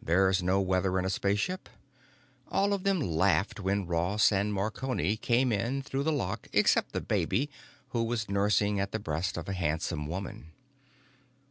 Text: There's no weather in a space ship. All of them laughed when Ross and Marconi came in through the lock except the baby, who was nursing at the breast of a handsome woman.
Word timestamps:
There's 0.00 0.42
no 0.42 0.58
weather 0.58 0.98
in 0.98 1.04
a 1.04 1.10
space 1.10 1.38
ship. 1.38 1.68
All 2.48 2.72
of 2.72 2.82
them 2.84 2.98
laughed 2.98 3.60
when 3.60 3.86
Ross 3.86 4.32
and 4.32 4.50
Marconi 4.54 5.18
came 5.18 5.52
in 5.52 5.82
through 5.82 6.02
the 6.04 6.10
lock 6.12 6.48
except 6.54 6.92
the 6.94 7.00
baby, 7.02 7.50
who 7.88 8.02
was 8.02 8.26
nursing 8.30 8.80
at 8.80 8.92
the 8.92 8.98
breast 8.98 9.36
of 9.36 9.50
a 9.50 9.52
handsome 9.52 10.06
woman. 10.06 10.52